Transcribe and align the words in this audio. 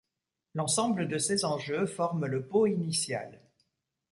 L'ensemble 0.55 1.07
de 1.07 1.19
ces 1.19 1.45
enjeux 1.45 1.85
forme 1.85 2.25
le 2.25 2.47
pot 2.47 2.65
initial. 2.65 3.39